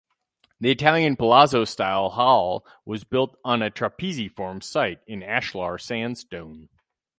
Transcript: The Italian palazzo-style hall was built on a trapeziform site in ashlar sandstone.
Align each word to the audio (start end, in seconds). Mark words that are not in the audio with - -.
The 0.59 0.71
Italian 0.71 1.15
palazzo-style 1.15 2.09
hall 2.09 2.65
was 2.85 3.03
built 3.03 3.37
on 3.45 3.61
a 3.61 3.69
trapeziform 3.69 4.63
site 4.63 4.99
in 5.05 5.21
ashlar 5.21 5.77
sandstone. 5.77 6.69